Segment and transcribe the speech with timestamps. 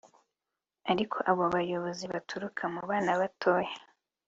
[0.91, 3.75] ariko abo bayobozi baturuka mu bana batoya